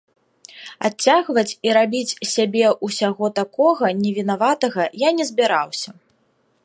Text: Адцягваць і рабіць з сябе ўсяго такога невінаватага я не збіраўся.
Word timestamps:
Адцягваць 0.87 1.57
і 1.67 1.75
рабіць 1.77 2.09
з 2.15 2.25
сябе 2.35 2.65
ўсяго 2.87 3.25
такога 3.41 3.93
невінаватага 4.03 4.83
я 5.07 5.13
не 5.19 5.23
збіраўся. 5.33 5.89